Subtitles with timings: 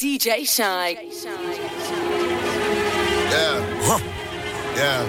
[0.00, 0.96] DJ Shynn.
[3.30, 3.60] Yeah.
[3.82, 4.00] Huh.
[4.74, 5.04] Yeah.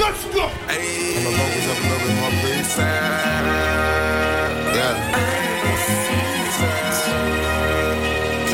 [0.00, 0.48] Let's go.
[0.68, 1.18] Hey.
[1.18, 1.34] Up
[1.68, 2.72] a little bit more, please.
[4.74, 4.96] Yeah.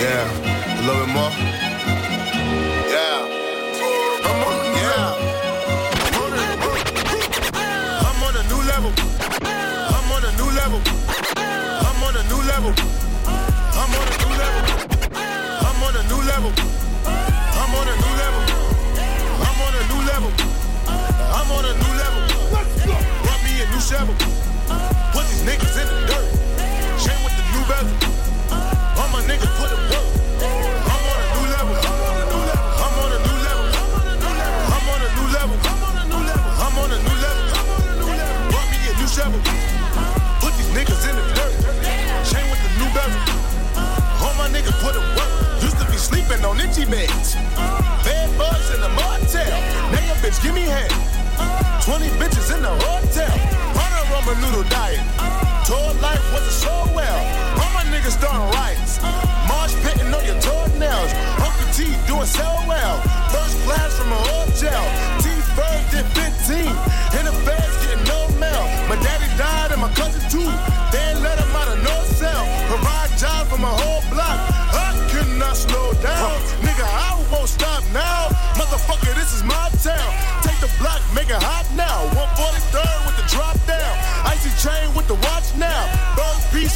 [0.03, 0.27] Yeah.
[0.67, 1.54] A little bit more.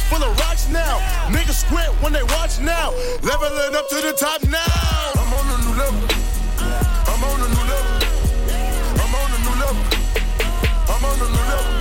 [0.09, 0.97] Full of rocks now.
[1.29, 2.91] Niggas squint when they watch now.
[3.21, 4.65] Leveling up to the top now.
[5.21, 6.01] I'm on a new level.
[7.11, 7.93] I'm on a new level.
[9.01, 9.85] I'm on a new level.
[10.89, 11.73] I'm on a new level.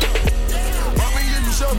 [1.01, 1.73] Mommy in the show.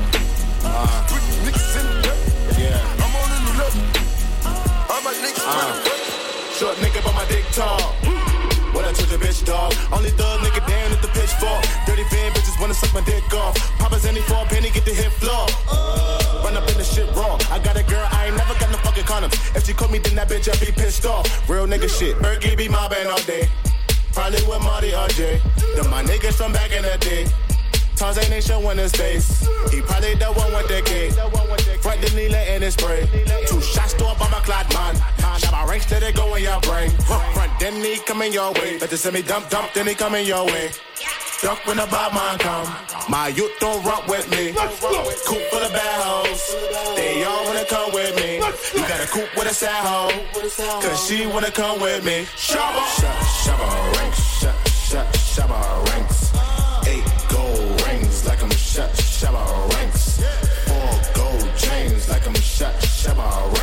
[1.10, 2.14] Put niggas in the.
[2.58, 3.04] Yeah.
[3.04, 3.82] I'm on a new level.
[4.90, 6.00] All my niggas uh.
[6.58, 8.19] Short nigga, but my dick tall.
[8.74, 9.74] What I told your bitch, dog.
[9.92, 11.64] Only thug nigga down at the pitchfork.
[11.86, 13.56] Dirty van bitches wanna suck my dick off.
[13.80, 15.48] Papa's any for a penny, get the hit floor.
[16.44, 17.38] Run up in the shit raw.
[17.52, 19.36] I got a girl, I ain't never got no fucking condoms.
[19.56, 21.26] If she caught me, then that bitch, I be pissed off.
[21.50, 22.16] Real nigga shit.
[22.18, 23.50] Berkey be my band all day.
[24.14, 25.42] Probably with Marty Jay.
[25.76, 26.70] Them my niggas from back.
[28.00, 29.46] Tarzan ain't showing his face.
[29.70, 31.12] He probably the one with the cake.
[31.82, 33.04] Front the needle in his spray.
[33.46, 34.96] Two shots to a bomber clad man.
[35.38, 36.92] Shot my ranks till they go in your brain.
[37.36, 38.80] Front then he coming your way.
[38.80, 40.72] Better send me dump dump then he coming your way.
[41.42, 42.68] Duck when the bad man come.
[43.10, 44.54] My youth don't rock with me.
[44.54, 46.56] Coop full of bad hoes.
[46.96, 48.36] They all wanna come with me.
[48.36, 50.80] You got a coop with a sad hoe.
[50.80, 52.24] Cause she wanna come with me.
[52.38, 52.80] Shabba.
[53.44, 54.20] Shabba ranks.
[54.40, 56.09] Shabba Shabba
[59.20, 60.22] Shabba ranks.
[60.66, 62.74] Four gold chains like I'm shut.
[62.76, 63.59] Shabba ranks.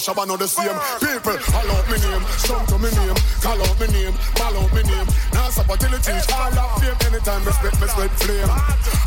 [0.00, 0.72] Shabba, not the same.
[0.98, 3.18] People, call out me name, come to me name.
[3.44, 5.08] Call out me name, call out me name.
[5.32, 6.96] Now stop until it all fame.
[7.06, 8.50] Anytime respect me sweat flame.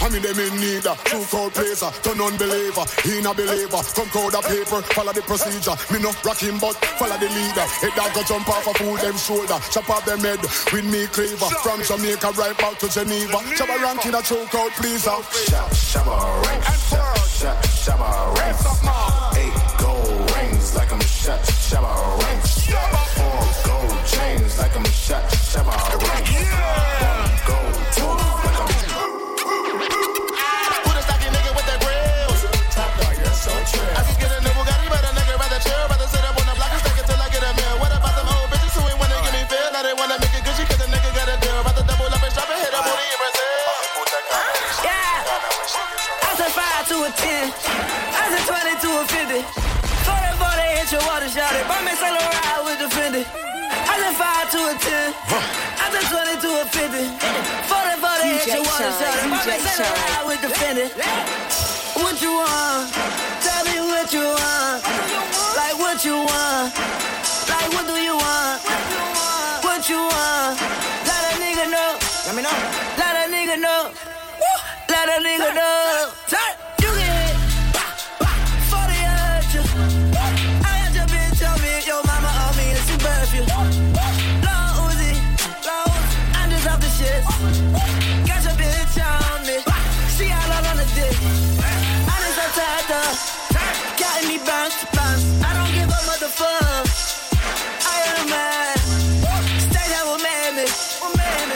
[0.04, 3.82] I mean them in need a true crowd placer, turn unbeliever, he not believer.
[3.98, 5.76] Come crowd of paper, follow the procedure.
[5.90, 7.66] Me no rock him but follow the leader.
[7.82, 11.08] Head dog go jump off a fool them shoulder, chop off them head with me
[11.08, 11.50] cleaver.
[11.66, 15.18] From Jamaica right back to Geneva, Shabba ranking a true crowd pleaser.
[15.72, 16.94] Shabba ranks.
[17.40, 18.64] Shabba, Shabba ranks.
[19.38, 19.93] Eight gold
[21.24, 21.40] shut.
[21.40, 21.88] Shabba
[22.20, 22.68] ranks.
[23.16, 25.24] Four gold chains like I'm shut.
[25.52, 25.72] Shabba
[26.04, 26.36] ranks.
[26.36, 28.68] One gold tooth like I'm
[30.84, 32.42] Who the stocky nigga with the grills?
[32.76, 33.16] top dog.
[33.16, 33.32] You're.
[33.96, 35.84] I can get a new Bugatti, but a nigga rather chill.
[35.88, 37.76] Rather sit up on the block and stack it I get a meal.
[37.80, 39.68] What about them old bitches who ain't wanna give me feel?
[39.72, 41.56] Now they wanna make it Gucci 'cause a nigga got a deal.
[41.64, 43.64] Rather double up and shop and hit a booty in Brazil.
[44.84, 45.24] Yeah.
[46.28, 47.73] I five to a ten.
[50.94, 51.66] your water shot it.
[51.66, 53.26] Me Saint Laurent with the Fendi.
[53.26, 55.10] I just five to a ten.
[55.82, 57.10] I just twenty to a fifty.
[57.66, 59.26] Forty forty hit your water shot it.
[59.26, 60.86] Me Saint Laurent with the Fendi.
[61.98, 62.94] What you want?
[63.42, 64.86] Tell me what you want.
[65.58, 66.70] Like what you want?
[67.50, 68.62] Like what do you want?
[69.66, 70.62] What you want?
[71.10, 71.98] Let a nigga know.
[72.30, 72.58] Let me know.
[73.02, 73.90] Let a nigga know.
[74.90, 76.14] Let a nigga know.
[76.30, 76.53] Turn.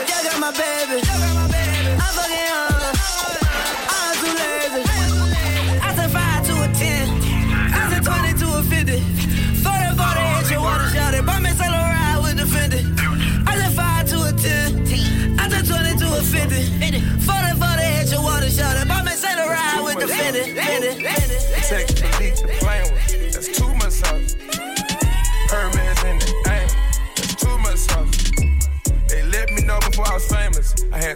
[0.08, 1.02] Yeah, got my baby.
[2.00, 2.77] I'm fucking her.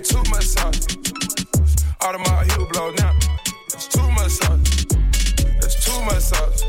[0.02, 0.86] Had too much sauce.
[2.00, 3.14] Audemars Hublot now.
[3.70, 4.86] That's too much sauce.
[5.60, 6.62] That's too much sauce.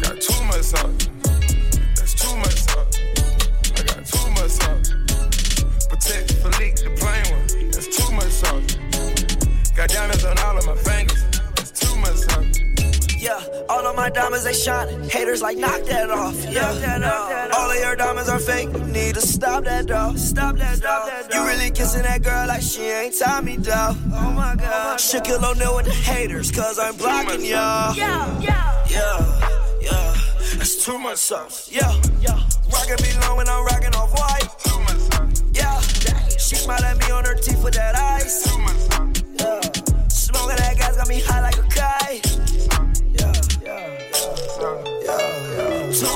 [0.00, 1.01] Got too much sauce.
[14.02, 14.88] My diamonds they shine.
[15.08, 16.34] Haters like knock that off.
[16.50, 18.68] Yeah, all of your diamonds are fake.
[18.72, 20.18] You need to stop that dog.
[20.18, 21.32] Stop that dog.
[21.32, 23.96] You really kissing that girl like she ain't Tommy dog.
[24.12, 24.98] Oh my god.
[24.98, 27.94] Shaquille O'Neal with the haters, cause I'm blocking y'all.
[27.94, 30.14] Yeah, yeah, yeah, yeah.
[30.56, 31.70] That's too much sauce.
[31.70, 32.40] Yeah, yeah.
[32.72, 34.48] Rockin' me long when I'm rockin' off white.
[34.64, 35.42] Too much sauce.
[35.54, 35.78] Yeah,
[36.38, 38.50] she smile at me on her teeth with that ice.
[38.50, 39.22] Too much sauce.
[39.38, 39.60] Yeah,
[40.08, 41.51] smoking that gas got me high like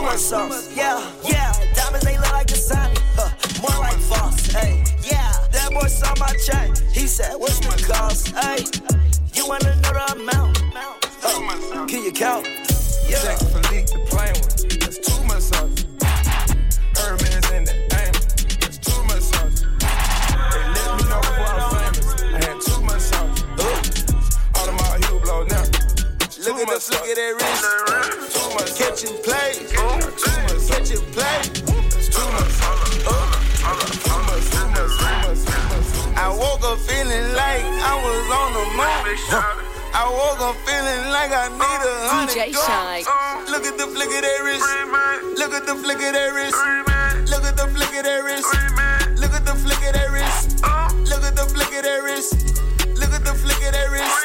[0.02, 0.74] much sauce.
[0.74, 1.52] Yeah, yeah.
[1.74, 2.98] Diamonds they look like Dasani.
[3.14, 3.30] Huh,
[3.60, 4.46] more like Voss.
[4.50, 5.32] Hey, yeah.
[5.52, 6.74] That boy saw my chain.
[6.92, 8.34] He said, What's the cost?
[8.34, 8.64] Hey,
[9.34, 10.58] you wanna know the amount?
[11.22, 12.46] Huh, can you count?
[13.08, 13.18] Yeah.
[13.18, 14.56] Patek Philippe, the plain one.
[14.80, 15.84] That's too much sauce.
[16.98, 18.14] Hermes in the aim.
[18.60, 19.60] That's too much sauce.
[20.50, 22.22] They let me know before I was famous.
[22.22, 23.42] I had too much sauce.
[24.58, 25.62] Audemars Hublot now.
[26.44, 28.34] Look at the look at that wrist.
[28.34, 28.78] Too much.
[28.78, 29.65] Catching play.
[36.96, 38.88] Feeling like I was on the moon.
[39.92, 43.04] I woke up feeling like I need a oh, hundred DJ Shynn.
[43.04, 43.52] guns.
[43.52, 44.64] Look at the flick of that wrist.
[45.36, 46.56] Look at the flick of that wrist.
[47.28, 48.48] Look at the flick of that wrist.
[49.20, 50.56] Look at the flick of that wrist.
[51.04, 52.32] Look at the flick of that wrist.
[52.96, 54.16] Look at the flick of that wrist.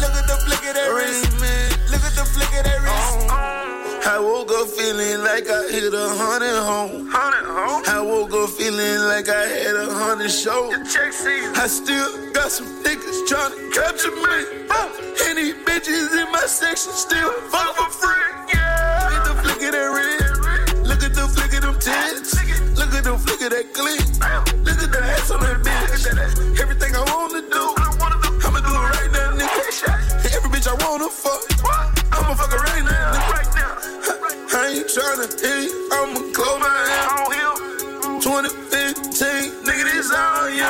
[0.00, 1.27] Look at the flick of that wrist.
[5.38, 7.08] Like I hit a hundred home.
[7.14, 10.74] I woke up feeling like I had a hundred shows.
[10.74, 14.66] I still got some niggas trying to capture me.
[15.38, 18.18] These bitches in my section still fuck for free.
[18.52, 19.06] Yeah.
[19.06, 20.86] Look at the flick of that red.
[20.88, 22.34] Look at the flick of them tits.
[22.74, 24.02] Look at the flick of that click.
[24.66, 26.58] Look at the ass on that bitch.
[26.58, 27.78] Everything I wanna do,
[28.42, 30.34] I'ma do it right now, nigga.
[30.34, 31.46] Every bitch I wanna fuck,
[34.98, 35.30] tryna
[35.92, 38.20] I'ma close my hand.
[38.20, 40.66] 2015, nigga, this all you.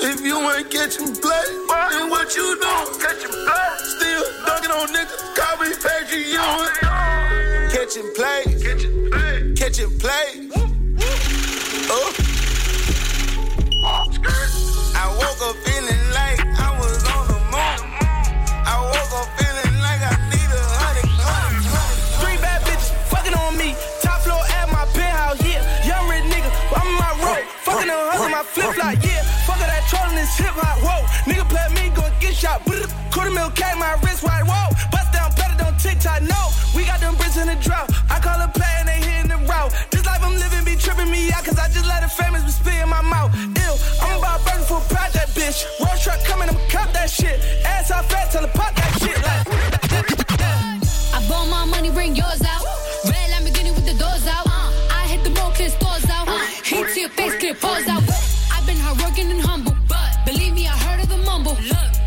[0.00, 1.48] If you ain't catching play,
[1.90, 3.00] then what you doing?
[3.00, 3.68] Catching play.
[3.84, 7.68] Still dunking on niggas, call me Patrick Ewing.
[7.70, 8.57] Catching play.
[57.48, 58.02] To clear pause out.
[58.52, 61.56] I've been hardworking and humble, but believe me, I heard of the mumble.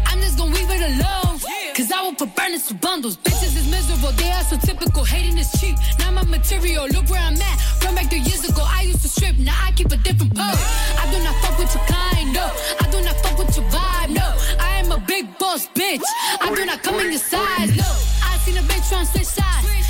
[0.06, 1.40] I'm just gonna leave it alone.
[1.76, 3.18] Cause I will put burners to bundles.
[3.18, 5.04] Bitches is miserable, they are so typical.
[5.04, 5.76] Hating is cheap.
[6.00, 7.84] Now my material, look where I'm at.
[7.84, 10.62] Run back three years ago, I used to strip, now I keep a different pose.
[11.02, 12.46] I do not fuck with your kind, no.
[12.80, 14.28] I do not fuck with your vibe, no.
[14.60, 16.06] I am a big boss, bitch.
[16.42, 17.90] I do not come in your size, no.
[18.22, 19.81] I seen a bitch tryna switch sides,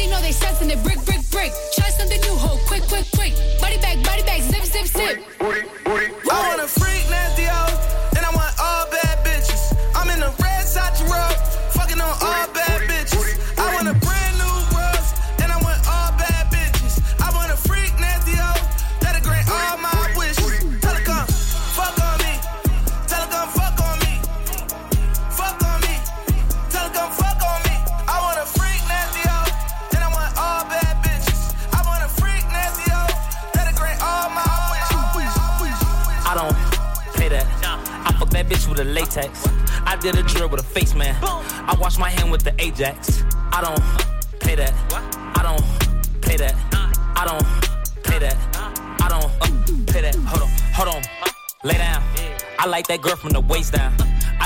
[0.00, 0.06] out.
[0.06, 1.52] I see no they sets and they brick, brick, brick.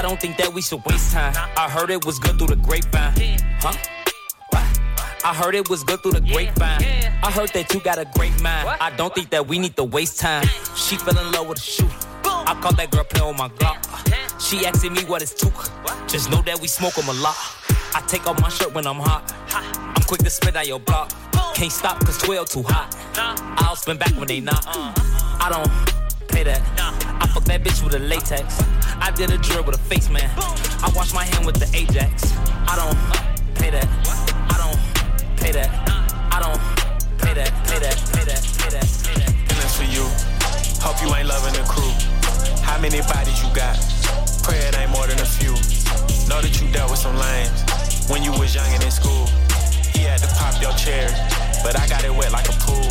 [0.04, 1.32] Don't think that we should waste time.
[1.56, 3.38] I heard it was good through the grapevine.
[3.60, 3.72] Huh?
[5.24, 6.84] I heard it was good through the grapevine.
[7.22, 8.68] I heard that you got a great mind.
[8.82, 10.46] I don't think that we need to waste time.
[10.76, 11.88] She fell in love with a shoe.
[12.22, 13.80] I caught that girl playing with my Glock.
[14.38, 15.70] She asking me what it's took.
[16.06, 17.36] Just know that we smoke 'em a lot.
[17.94, 19.32] I take off my shirt when I'm hot.
[19.54, 21.12] I'm quick to spit on your block.
[21.54, 22.94] Can't stop cause 12 too hot.
[23.56, 24.66] I'll spin back when they not.
[25.40, 27.03] I don't pay that.
[27.34, 28.62] Fuck that bitch with a latex.
[29.02, 30.30] I did a drill with a face man.
[30.38, 32.30] I wash my hand with the Ajax.
[32.70, 32.94] I don't
[33.58, 33.90] pay that.
[34.46, 34.78] I don't
[35.34, 35.66] pay that.
[36.30, 36.62] I don't
[37.18, 37.50] pay that.
[37.66, 37.98] Pay that.
[38.14, 38.38] Pay that.
[38.38, 38.86] Pay that.
[39.02, 39.30] Pay that.
[39.50, 40.06] And that's for you.
[40.78, 41.90] Hope you ain't loving the crew.
[42.62, 43.82] How many bodies you got?
[44.46, 45.58] Pray it ain't more than a few.
[46.30, 47.50] Know that you dealt with some lames
[48.06, 49.26] when you was young and in school.
[49.90, 51.10] He had to pop your cherry,
[51.66, 52.86] but I got it wet like a pool.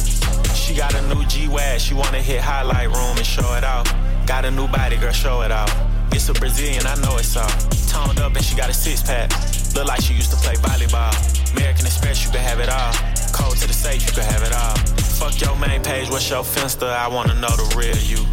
[0.52, 3.88] She got a new G-Wag, she wanna hit highlight room and show it off.
[4.26, 5.72] Got a new body, girl, show it off.
[6.12, 7.50] It's a Brazilian, I know it's all.
[7.88, 9.32] Toned up and she got a six pack.
[9.76, 11.12] Look like she used to play volleyball.
[11.54, 12.94] American Express, you can have it all.
[13.34, 14.76] Code to the safe, you can have it all.
[15.20, 16.88] Fuck your main page, what's your finsta?
[16.88, 18.26] I wanna know the real you.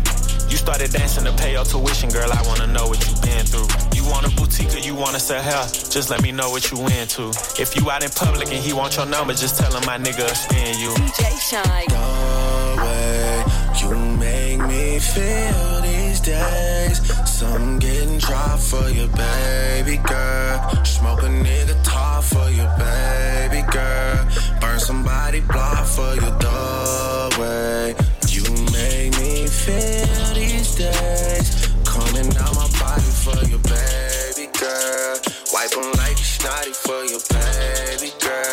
[0.50, 2.30] You started dancing to pay your tuition, girl.
[2.32, 3.68] I wanna know what you been through.
[3.94, 5.64] You want a boutique or you wanna sell hair?
[5.90, 7.30] Just let me know what you into.
[7.58, 10.26] If you out in public and he want your number, just tell him my nigga
[10.26, 10.90] will spin you.
[10.94, 11.88] DJ Shynn.
[11.88, 13.44] the way
[13.80, 15.79] you make me feel
[16.10, 16.98] these days.
[17.24, 20.84] Some getting dry for your baby girl.
[20.84, 24.18] Smoke a nigga top for your baby girl.
[24.60, 27.94] Burn somebody block for your the way
[28.34, 31.46] you make me feel these days.
[31.84, 35.16] Coming down my body for you, baby girl.
[35.54, 38.50] Wipe 'em like you snotty for you, baby girl.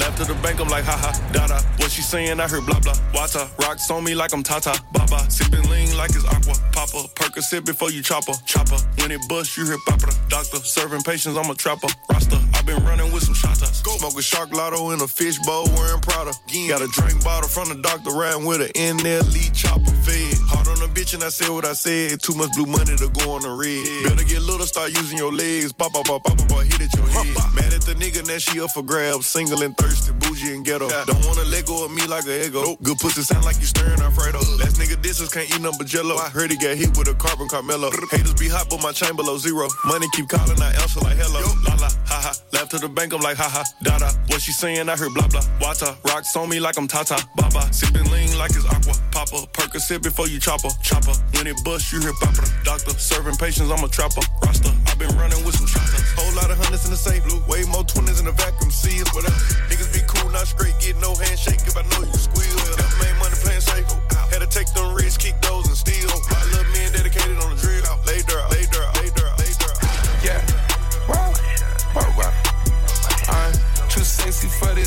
[0.00, 1.28] Left to the bank, I'm like, haha.
[1.32, 1.67] What she
[2.08, 2.94] saying, I heard blah blah.
[3.12, 5.30] Wata, rocks on me like I'm Tata, Baba.
[5.30, 7.04] Sipping lean like it's aqua, Papa.
[7.14, 8.78] Percocet before you chopper, chopper.
[8.96, 10.10] When it bust, you hear papa.
[10.28, 12.40] Doctor, serving patients, I'm a trapper, roster.
[12.54, 13.76] i been running with some shotters.
[13.98, 16.32] Smoking shark lotto in a fish bowl, wearing Prada.
[16.68, 20.36] Got a drink bottle from the doctor, riding with an NLE chopper fed.
[20.48, 22.20] Hard on a bitch and I said what I said.
[22.20, 23.84] Too much blue money to go on the red.
[24.04, 25.72] Better get little, start using your legs.
[25.72, 27.34] Pop, pop, pop, pop, pop, hit at your head.
[27.54, 29.26] Mad at the nigga, now she up for grabs.
[29.26, 30.88] Single and thirsty, bougie and ghetto.
[30.88, 32.76] Don't wanna let go of me like a ego.
[32.82, 34.38] Good pussy sound like you stirring Alfredo.
[34.58, 36.16] Last nigga disses can't eat nothing but jello.
[36.16, 37.90] I heard he got hit with a carbon Carmelo.
[38.10, 39.68] Haters be hot, but my chain below zero.
[39.84, 41.42] Money keep calling, I answer like hello.
[41.66, 42.32] La la, ha ha.
[42.68, 43.72] To the bank, I'm like haha, ha.
[43.80, 44.12] Dada.
[44.28, 45.40] What she saying, I heard blah blah.
[45.56, 45.96] Wata.
[46.04, 47.16] Rocks on me like I'm Tata.
[47.34, 47.64] Baba.
[47.72, 48.92] Sipping lean like it's aqua.
[49.08, 49.48] Papa.
[49.56, 50.68] Percocet before you chopper.
[50.84, 51.16] Chopper.
[51.32, 52.44] When it bust, you hear papa.
[52.64, 52.92] Doctor.
[53.00, 54.20] Serving patients, I'm a trapper.
[54.44, 54.68] Roster.
[54.68, 56.12] i been running with some shotters.
[56.12, 57.24] Whole lot of hundreds in the safe.
[57.24, 57.40] Blue.
[57.48, 58.68] Way more twenties in the vacuum.
[58.68, 59.40] See us, whatever.
[59.72, 60.76] Niggas be cool, not straight.
[60.76, 62.52] Get no handshake if I know you squeal.
[62.76, 63.88] Never made money playing safe.
[63.88, 63.96] Oh,
[64.28, 65.37] Had to take them risks, kick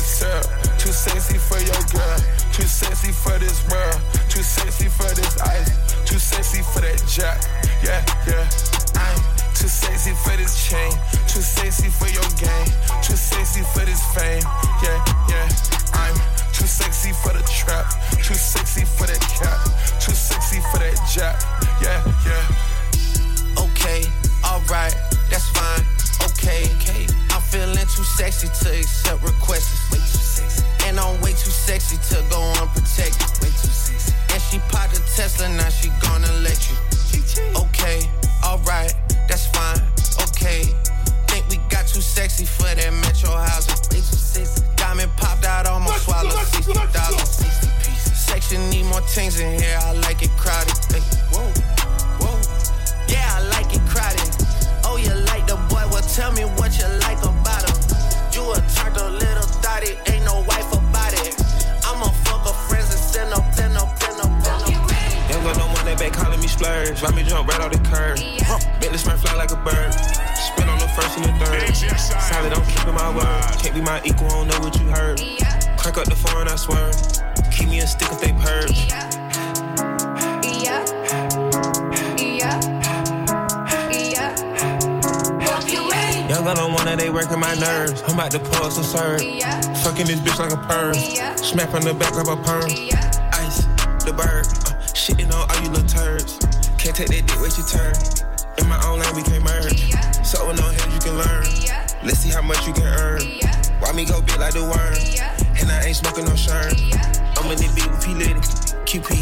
[0.02, 0.42] girl.
[0.78, 2.18] Too sexy for your girl.
[2.52, 4.00] Too sexy for this world.
[4.28, 5.70] Too sexy for this ice.
[6.04, 7.38] Too sexy for that jack.
[7.82, 8.44] Yeah, yeah.
[8.98, 9.18] I'm
[9.54, 10.92] too sexy for this chain.
[11.28, 12.68] Too sexy for your game.
[13.02, 14.42] Too sexy for this fame.
[14.82, 15.48] Yeah, yeah.
[15.94, 16.16] I'm
[16.52, 17.86] too sexy for the trap.
[18.22, 19.58] Too sexy for that cap.
[20.00, 21.38] Too sexy for that jack.
[21.80, 23.62] Yeah, yeah.
[23.64, 24.04] Okay,
[24.44, 24.94] alright,
[25.30, 25.84] that's fine.
[26.26, 27.06] Okay, okay.
[27.52, 29.92] Feeling too sexy to accept requests.
[29.92, 30.64] Way too sexy.
[30.86, 33.28] And I'm way too sexy to go unprotected.
[33.44, 34.14] Way too sexy.
[34.32, 36.76] And she popped a Tesla, now she gonna let you.
[37.54, 38.08] Okay,
[38.42, 38.94] alright,
[39.28, 39.76] that's fine.
[40.24, 40.64] Okay.
[41.28, 43.76] Think we got too sexy for that metro housing.
[43.92, 44.64] Way too sexy.
[44.76, 47.18] Diamond popped out, almost swallowed 60,000.
[47.18, 48.18] 60 pieces.
[48.18, 50.71] Section need more things in here, I like it crowded.
[67.72, 68.18] The curb.
[68.80, 69.94] This man fly like a bird.
[70.36, 71.74] Spin on the first and the third.
[71.98, 73.58] Solid, I'm keeping my word.
[73.58, 75.18] Can't be my equal, I don't know what you heard.
[75.78, 76.92] Crank up the phone, I swear.
[77.50, 78.92] Keep me a stick if they purge.
[86.28, 88.02] Young gun on one that they working my nerves.
[88.06, 89.20] I'm about to pull some serve.
[89.82, 90.94] Fucking this bitch like a perm.
[91.36, 92.70] Smack on the back of a perm.
[93.32, 93.64] Ice,
[94.04, 94.41] the bird.
[96.82, 97.94] Can't take that dick, wait your turn.
[98.58, 99.86] In my own lane, we can't merge.
[100.26, 101.46] So with no hands, you can learn.
[102.02, 103.22] Let's see how much you can earn.
[103.78, 104.90] Why me go big like the worm?
[105.62, 106.74] And I ain't smoking no shirt.
[107.38, 108.34] I'm in the beat with P Litty.
[108.82, 109.14] QP,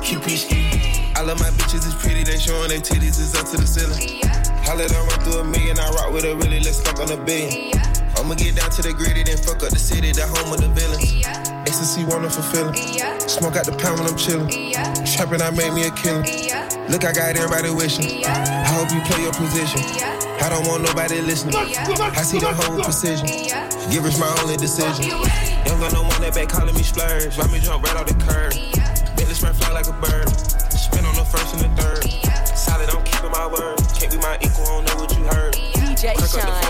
[0.00, 1.12] QP ski.
[1.12, 2.24] I love my bitches, it's pretty.
[2.24, 4.24] They showing their titties, it's up to the ceiling.
[4.64, 7.20] Holla done run through a million, I rock with a really, let's fuck on a
[7.22, 7.76] billion.
[8.16, 10.72] I'ma get down to the gritty, then fuck up the city, the home of the
[10.72, 11.12] villains.
[11.68, 12.72] Ecstasy, wonderful feeling.
[13.28, 14.48] Smoke out the pound when I'm chillin'.
[15.04, 16.24] Trapping, I made me a killer.
[16.92, 18.22] Look, I got everybody wishing.
[18.26, 19.80] I hope you play your position.
[20.44, 21.56] I don't want nobody listening.
[21.56, 25.08] I see the whole with Give Givers my only decision.
[25.64, 27.38] Young got no one that back calling me splurge.
[27.38, 28.52] Ride me jump right off the curb.
[29.16, 30.28] Make this man fly like a bird.
[30.68, 32.04] Spin on the first and the third.
[32.54, 33.78] Solid, I'm keeping my word.
[33.96, 35.54] Can't be my equal, I don't know what you heard.
[35.54, 36.61] DJ Shynn.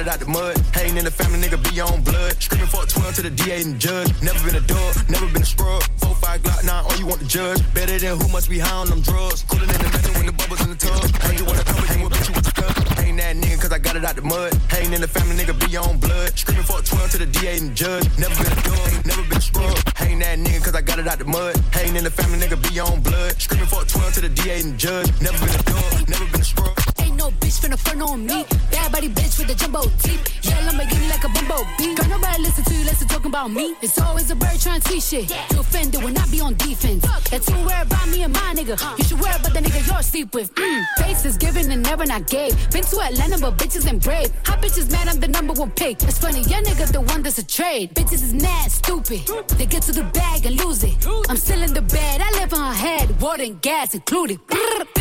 [0.00, 0.56] It out the mud.
[0.72, 2.32] Hating in the family, nigga be on blood.
[2.40, 4.08] Screaming for a 12 to the DA and judge.
[4.22, 5.82] Never been a dog, never been a scrub.
[6.00, 7.60] 4 5 Glock 9, all you want to judge.
[7.74, 9.44] Better than who must be high on them drugs.
[9.44, 11.04] Cooler in the metal when the bubbles in the tub.
[11.28, 12.98] Ain't you wanna come bitch you with the stuff.
[13.04, 14.54] Ain't that nigga cause I got it out the mud.
[14.70, 16.38] Hating in the family, nigga be on blood.
[16.38, 18.06] Screaming for a 12 to the DA and judge.
[18.16, 19.76] Never been a dog, never been a scrub.
[20.00, 21.56] Ain't that nigga cause I got it out the mud.
[21.72, 23.32] Hating in the family, nigga be on blood.
[23.40, 25.08] Screaming for a 12 to the DA and judge.
[25.20, 26.89] Never been a dog, never been a scrub.
[27.20, 28.46] No bitch finna front on me.
[28.70, 30.24] Bad body bitch with the jumbo teeth.
[30.42, 31.94] Yeah, Lamborghini like a bumbo bumblebee.
[31.94, 33.76] Girl, nobody listen to you, listen talking about me.
[33.82, 35.28] It's always a bird trying to teach shit.
[35.52, 37.04] You offended when I be on defense.
[37.28, 38.80] That's too worried about me and my nigga.
[38.96, 40.54] You should worry about the nigga you're sleep with.
[40.54, 40.84] Mm.
[40.96, 42.56] Faces given and never not gave.
[42.70, 44.32] Been to Atlanta, but bitches ain't brave.
[44.46, 46.02] Hot bitches mad, I'm the number one pick.
[46.04, 47.94] It's funny, your nigga the one that's a trade.
[47.94, 49.28] Bitches is mad, stupid.
[49.58, 50.96] They get to the bag and lose it.
[51.28, 53.20] I'm still in the bed, I live on her head.
[53.20, 54.40] Water and gas included.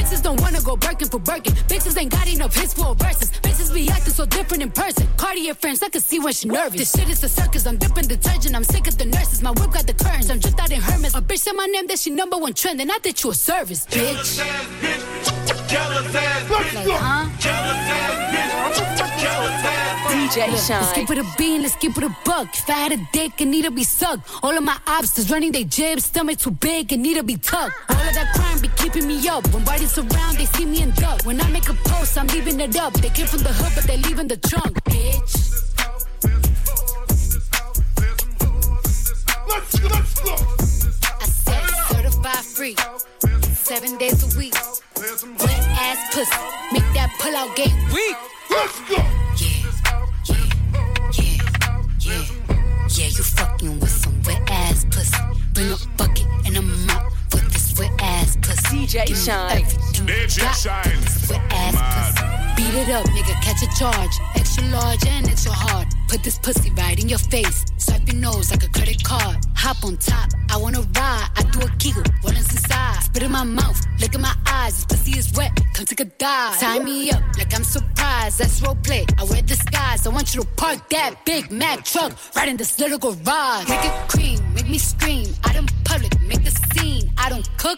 [0.09, 1.53] Bitches don't wanna go Birkin for Birkin.
[1.69, 3.29] Bitches ain't got enough hits for verses.
[3.29, 5.07] Bitches be acting so different in person.
[5.17, 6.79] Cartier friends, I can see when she nervous.
[6.79, 8.55] This shit is a circus, I'm dipping detergent.
[8.55, 9.43] I'm sick of the nurses.
[9.43, 11.13] My whip got the curtains, I'm just out in Hermes.
[11.13, 12.81] A bitch said my name, that she number one trend.
[12.81, 14.39] And I think you a service, bitch.
[16.73, 17.29] Like, huh?
[20.09, 20.95] DJ Let's Shine.
[20.95, 22.47] keep it a bean, let's keep it a buck.
[22.53, 24.27] If I had a dick, it need to be sucked.
[24.43, 27.75] All of my obstacles running they jibs, stomach too big, it need to be tucked.
[27.89, 29.47] All of that crime be keeping me up.
[29.53, 31.23] When bodies around, they see me in duck.
[31.25, 32.93] When I make a post, I'm leaving it up.
[32.93, 35.49] They came from the hood, but they leaving the trunk, bitch.
[39.47, 40.33] Let's, let's go.
[41.19, 42.75] I said certified free,
[43.53, 44.55] seven days a week.
[45.39, 46.31] Wet ass pussy,
[46.73, 48.15] make that pull out game weak.
[48.49, 48.95] Let's go.
[48.95, 49.58] Yeah,
[58.89, 59.51] DJ Give me Shine.
[59.51, 60.83] everything you DJ got Shine.
[60.83, 62.57] for this wet ass.
[62.57, 64.11] Beat it up, nigga, catch a charge.
[64.35, 65.87] Extra large and extra hard.
[66.07, 67.65] Put this pussy right in your face.
[67.77, 69.37] Swipe your nose like a credit card.
[69.55, 71.29] Hop on top, I wanna ride.
[71.37, 73.03] I do a giggle, what is inside?
[73.03, 74.73] Spit in my mouth, look in my eyes.
[74.77, 76.59] This pussy is wet, come take a dive.
[76.59, 78.39] Tie me up like I'm surprised.
[78.39, 79.05] That's role play.
[79.19, 80.07] I wear disguise.
[80.07, 83.69] I want you to park that Big Mack truck right in this little garage.
[83.69, 85.27] Make it cream, make me scream.
[85.43, 87.11] Out in public, make the scene.
[87.19, 87.77] I don't cook.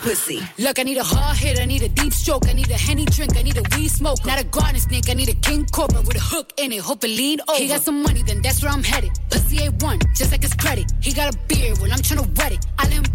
[0.01, 0.41] pussy.
[0.57, 3.05] Look, I need a hard hit, I need a deep stroke, I need a henny
[3.05, 4.25] drink, I need a weed smoke.
[4.25, 7.03] Not a garden snake, I need a king cobra with a hook in it, hope
[7.03, 7.59] it lean over.
[7.59, 9.11] He got some money, then that's where I'm headed.
[9.29, 10.91] Pussy A1, just like his credit.
[11.01, 12.65] He got a beard, well, I'm trying to wet it.
[12.79, 13.10] I let him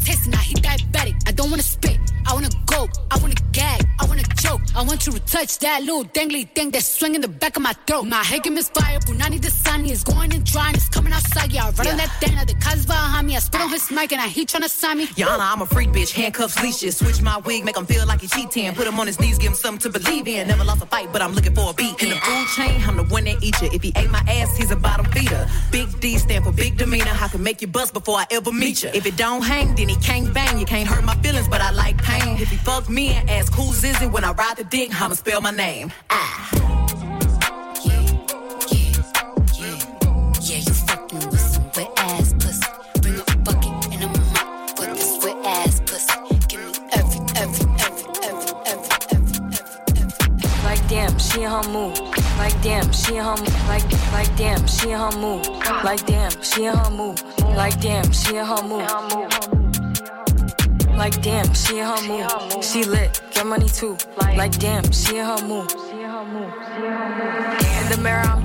[5.37, 8.05] touch that little dangly thing that's swinging the back of my throat.
[8.05, 11.66] My head can misfire, Punani the sun is going and drying, it's coming outside, yeah.
[11.66, 13.37] I run on that thing, now the cuz behind me.
[13.37, 15.09] I spit on his mic and I he tryna sign me.
[15.22, 16.12] Honor, I'm a freak bitch.
[16.12, 16.96] Handcuffs, leashes.
[16.96, 18.75] Switch my wig, make him feel like he cheating.
[18.75, 20.49] Put him on his knees, give him something to believe in.
[20.49, 22.03] Never lost a fight, but I'm looking for a beat.
[22.03, 23.68] In the food chain, I'm the one that eat you.
[23.77, 25.46] If he ate my ass, he's a bottom feeder.
[25.70, 27.14] Big D stand for big demeanor.
[27.20, 28.90] I can make you bust before I ever meet you.
[28.94, 30.59] If it don't hang, then he can't bang.
[30.59, 32.38] You can't hurt my feelings, but I like pain.
[32.40, 35.14] If he fuck me and ask who's is it when I ride the dick, I'ma
[35.26, 35.90] spell my name.
[36.08, 36.50] Ah.
[40.40, 42.62] Yeah, you fucking with some wet ass pussy.
[43.02, 46.14] Bring a bucket and a mop with this wet ass pussy.
[46.46, 50.62] Give me every, every, every, every, every, every, every.
[50.62, 51.98] Like damn, she in her mood.
[52.38, 53.52] Like damn, she in her mood.
[53.66, 55.44] Like like damn, she in her mood.
[55.82, 57.20] Like damn, she in her mood.
[57.56, 59.56] Like damn, she in her mood.
[60.96, 62.64] Like damn, she in her mood.
[62.64, 63.96] She lit, get money too.
[64.18, 65.70] Like damn, she in her mood.
[65.70, 65.76] In
[67.90, 68.42] the mirror, I'm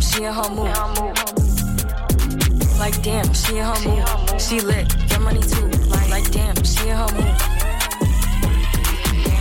[0.00, 0.74] she in her mood.
[2.78, 4.40] Like, damn, she in her mood.
[4.40, 5.66] She lit, get money too.
[5.88, 7.34] Like, like damn, she in her mood.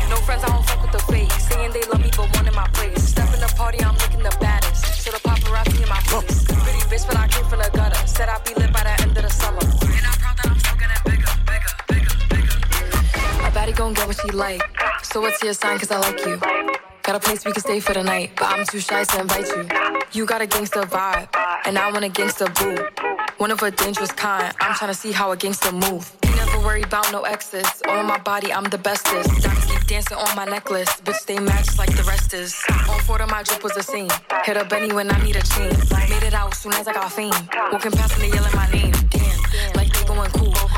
[0.10, 1.32] No friends, I don't fuck with the fake.
[1.32, 3.04] Saying they love me, but one in my place.
[3.04, 5.04] Step in the party, I'm looking the baddest.
[5.04, 6.46] So the paparazzi in my face.
[6.46, 8.08] Pretty bitch, but I came from the gutter.
[8.08, 9.60] Said I'd be lit by the end of the summer.
[9.62, 13.48] And I'm proud that I'm still getting bigger, bigger, bigger, bigger.
[13.48, 14.62] A baddie gon' get what she like.
[15.04, 15.80] So what's your sign?
[15.80, 16.81] Cause I like you.
[17.12, 19.46] Got a place we can stay for the night, but I'm too shy to invite
[19.50, 19.68] you.
[20.14, 21.28] You got a gangster vibe,
[21.66, 22.78] and I want a gangster boo.
[23.36, 24.56] One of a dangerous kind.
[24.62, 26.10] I'm tryna see how a gangster move.
[26.38, 27.68] Never worry about no exes.
[27.86, 29.44] All on my body, I'm the bestest.
[29.44, 31.02] Diamonds keep dancing on my necklace.
[31.02, 32.56] Bitch, stay matched like the rest is.
[32.90, 34.08] On Florida, my drip was the same.
[34.46, 35.74] Hit a Benny when I need a chain.
[36.10, 37.34] Made it out soon as I got fame.
[37.74, 38.94] Walking past and they yelling my name.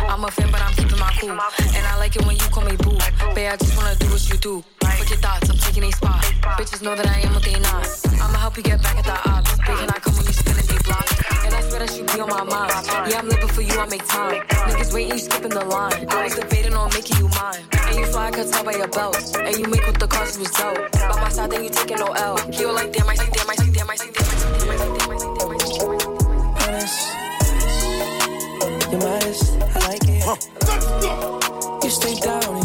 [0.09, 1.31] I'm a fan, but I'm keeping my cool.
[1.31, 2.97] And I like it when you call me boo.
[3.35, 4.63] Babe, I just wanna do what you do.
[4.81, 6.23] Fuck your thoughts, I'm taking a spot.
[6.57, 7.87] Bitches know that I am what they not.
[8.21, 9.57] I'ma help you get back at the ops.
[9.57, 11.07] Babe, can I come when you spinning they block?
[11.45, 12.71] And I swear that you be on my mind.
[13.09, 14.41] Yeah, I'm living for you, I make time.
[14.69, 16.07] Niggas waiting, you skipping the line.
[16.09, 17.63] I was debating on making you mine.
[17.87, 19.17] And you fly, cut tell by your belt.
[19.37, 20.91] And you make what the cause was dope.
[20.91, 22.39] By my side, then you taking no L.
[22.51, 24.69] You like damn, I see damn, I see damn, I see damn, I see damn,
[24.69, 26.23] I see damn, I see damn, I see damn.
[26.63, 26.97] Honest,
[28.91, 29.52] you're modest.
[30.35, 31.79] Huh.
[31.83, 32.62] You stay down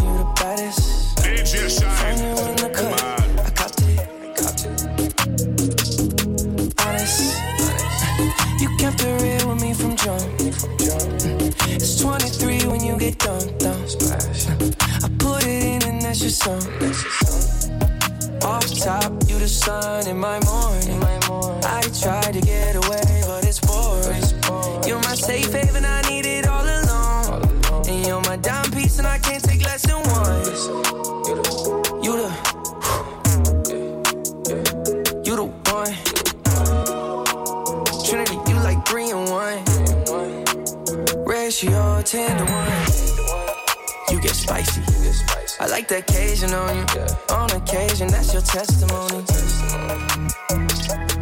[45.78, 47.36] like the occasion on you.
[47.36, 49.22] On occasion, that's your testimony.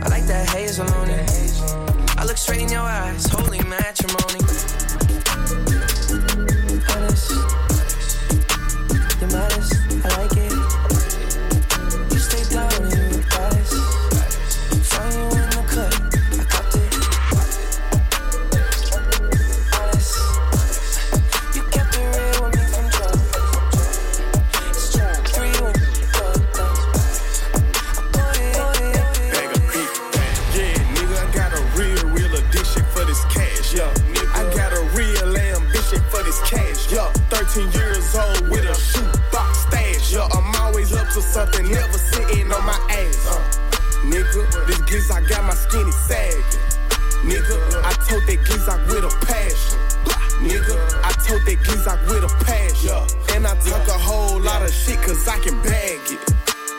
[0.03, 2.17] I like that hazel on you.
[2.17, 4.46] I look straight in your eyes, holy matrimony.
[51.65, 53.01] Told that with a passion.
[53.35, 56.21] And I talk a whole lot of shit cause I can bag it.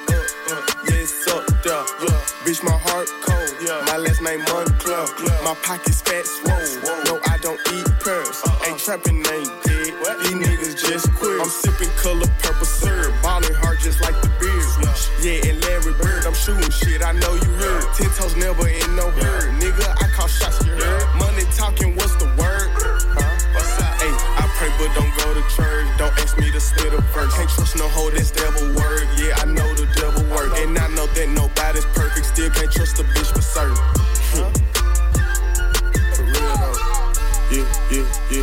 [0.10, 0.14] Uh,
[0.54, 1.84] uh, yes, up there.
[2.04, 2.22] Yeah.
[2.46, 3.54] Bitch, my heart cold.
[3.62, 3.84] Yeah.
[3.88, 5.08] My last name Moncler.
[5.24, 5.42] Yeah.
[5.44, 7.04] My pockets fat swole.
[7.06, 8.44] No, I don't eat pearls.
[8.68, 9.22] Ain't trapping,
[27.78, 28.12] no hoe